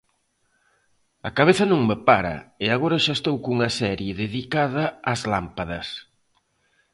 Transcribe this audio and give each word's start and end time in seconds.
A 1.27 1.29
cabeza 1.37 1.65
non 1.71 1.81
me 1.89 1.97
para 2.09 2.35
e 2.63 2.65
agora 2.69 2.97
xa 3.03 3.13
estou 3.17 3.35
cunha 3.45 3.69
serie 3.79 4.17
dedicada 4.23 4.83
ás 5.11 5.21
lámpadas. 5.31 5.87